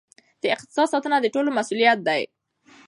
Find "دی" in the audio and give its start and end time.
2.07-2.21